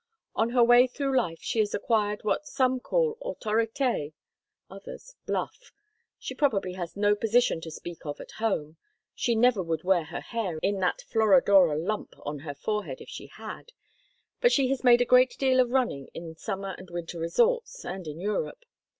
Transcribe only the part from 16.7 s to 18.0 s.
and winter resorts,